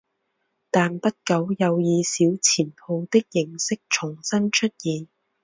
[0.71, 5.07] 但不久有以小钱铺的形式重新出现。